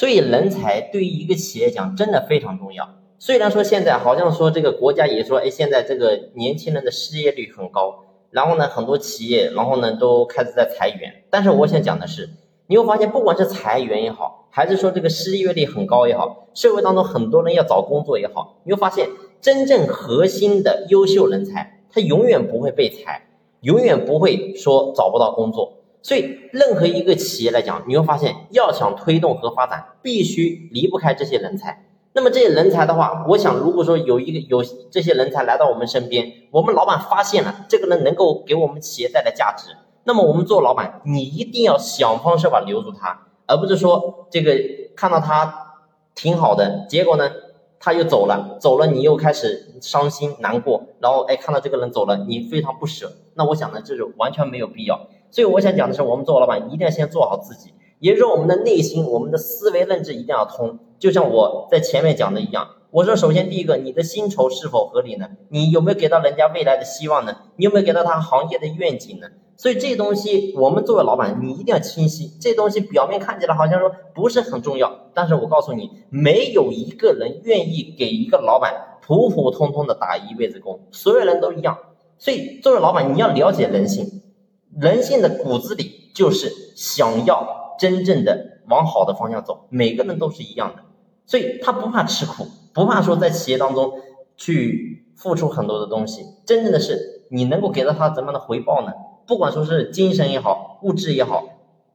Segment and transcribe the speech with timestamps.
[0.00, 2.88] 所以人才对于一个企业讲真的非常重要。
[3.18, 11.24] 虽然说现在好像说这个国家也说，哎，现在这个年轻人的失业率很高，然后呢，很多企业，然后呢都开始在裁员。
[11.28, 12.30] 但是我想讲的是，
[12.66, 19.06] 你会发现，不管是裁员也好，还是说这个失业率很高也好，社会当中很多人要找工作也好，你会发现，
[19.42, 23.28] 真正核心的优秀人才，他永远不会被裁，
[23.60, 25.74] 永远不会说找不到工作。
[26.02, 31.86] 所以，任何一个企业来讲，你会发现，要想推动和发展，必须离不开这些人才。
[32.12, 44.56] 那么这些人才的话，我想如果说有一个有这些人才来到我们身边，我们老板发现了这个人能够给我们企业带来价值，那么我们做老板，你一定要想方设法留住他，而不是说这个
[44.96, 45.76] 看到他
[46.14, 47.30] 挺好的，结果呢
[47.78, 55.06] 他又走了，走了你又开始伤心难过，然后哎看到这个人走了，你非常不舍，那我想呢这是完全没有必要。
[55.30, 57.72] 所以我想讲的是，我们做老板一定要先做好自己。
[57.98, 60.78] 也就是说，我们的内心、我们的思维认知一定要通。
[60.98, 65.28] 就像我在前面讲的一样，我说，首先第一个，你的薪酬是否合理呢？
[65.50, 67.36] 你有没有给到人家未来的希望呢？
[67.56, 69.28] 你有没有给到他行业的愿景呢？
[69.56, 72.32] 所以这东西，我们作为老板，你一定要清晰。
[72.40, 81.76] 这东西表面看起来好像说不是很重要，但是我告诉你，没有一个人愿意给一个老板普普通通的打一辈子工，所有人都一样。
[82.16, 84.22] 所以作为老板，你要了解人性，
[84.78, 87.58] 人性的骨子里就是想要。
[87.80, 90.82] 真正的往好的方向走，每个人都是一样的，
[91.24, 93.94] 所以他不怕吃苦，不怕说在企业当中
[94.36, 96.22] 去付出很多的东西。
[96.44, 98.92] 真正的是你能够给到他怎么样的回报呢？
[99.26, 101.42] 不管说是精神也好，物质也好，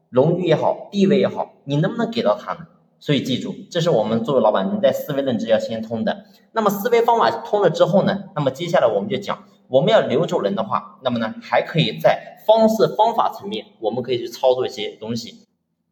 [0.09, 2.65] 荣誉也好，地位也好，你能不能给到他呢？
[3.05, 6.25] 所以记住，这是我们作为老板，你在思维认知要先通的。
[6.53, 15.45] 那么思维方法通了之后呢，那么接下来我们就讲，我们要留住人的话，那么呢还可以在方式方法层面，我们可以去操作一些东西。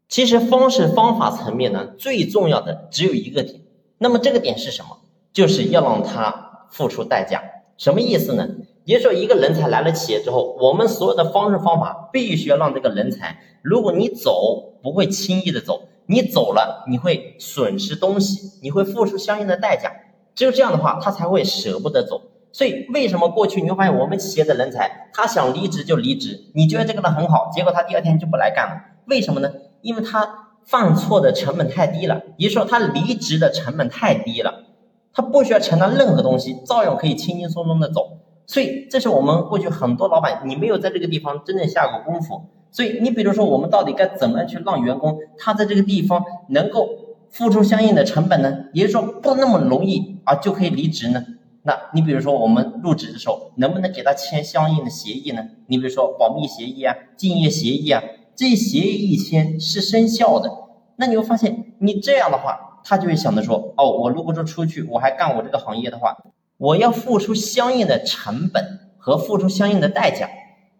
[0.09, 3.61] 其实方式方法层面呢，最重要的只有一个点，
[3.99, 4.97] 那么这个点是什么？
[5.31, 7.43] 就是要让他付出代价。
[7.77, 8.49] 什么意思呢？
[8.85, 19.91] 也就是说，一个人才来了企业之后，我们所有的方式方法必须要让这个人才，如果你走不会轻易的走，你走了你会损失东西，你会付出相应的代价。
[20.35, 22.21] 只有这样的话，他才会舍不得走。
[22.51, 29.51] 所以为什么过去你会发现我们企业的人才，他想离职就离职，你觉得这个人很好，结果他第二天就不来干了，为什么呢？
[29.81, 34.65] 因为他犯错的成本太低了，也就是说他离职的成本太低了，
[35.13, 38.19] 他不需要承担任何东西，照样可以轻轻松松的走。
[38.45, 42.43] 所以这是我们过去很多老板，你没有在这个地方真正下过功夫。
[42.73, 46.89] 所以你比如说，我们到底该怎么去让员工他在这个地方能够
[47.29, 48.65] 付出相应的成本呢？
[48.73, 51.23] 也就是说不那么容易啊就可以离职呢？
[51.61, 55.47] 那你比如说我们入职的时候，能不能给他签相应的协议呢？
[55.67, 58.03] 你比如说保密协议啊、竞业协议啊。
[58.35, 60.49] 这协议一签是生效的，
[60.95, 66.17] 那你会发现，你这样的话，他就会想着说，哦，我如果说出去，我还干我这个行业的话，
[66.57, 70.27] 我要付出相应的成本和付出相应的代价，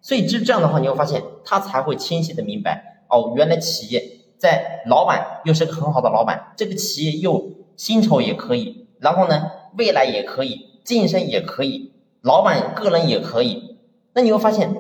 [0.04, 4.04] 所以这这样的话，你会发现他才会清晰的明白，哦，原来企业
[4.38, 13.78] 在老板又是个很好的老板，这个企业又薪酬也可以，然后呢，未来也可以，晋升也可以，老板个人也可以，
[14.14, 14.76] 那你会发现。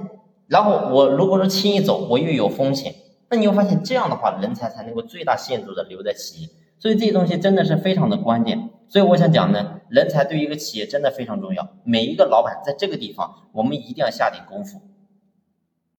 [0.48, 2.94] 然后我如果说轻易走，我又有风险，
[3.30, 6.50] 那你会发现这样的话，人才才能够最大限度的留在企业。
[6.78, 8.70] 所以这些东西真的是非常的关键。
[8.90, 11.70] 所以我想讲呢，人才对于一个企业真的非常重要。
[11.86, 14.82] 每一个老板在这个地方，我们一定要下点功夫。